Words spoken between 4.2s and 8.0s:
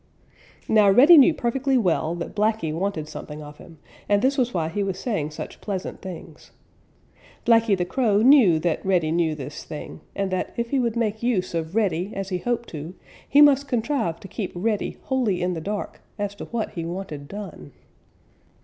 this was why he was saying such pleasant things. Blacky the